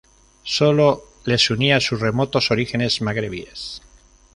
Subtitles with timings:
[0.57, 3.83] Solo les unía sus remotos orígenes magrebíes.